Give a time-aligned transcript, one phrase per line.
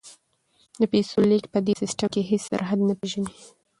[0.79, 3.31] د پیسو لیږد په دې سیستم کې هیڅ سرحد نه پیژني.